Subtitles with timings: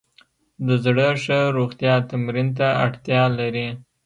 [0.65, 3.67] د زړه ښه روغتیا تمرین ته اړتیا لري.